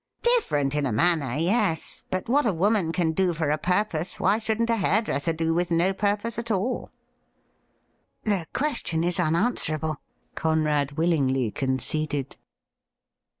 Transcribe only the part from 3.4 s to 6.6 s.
a purpose, why shouldn't a hairdresser do with no purpose at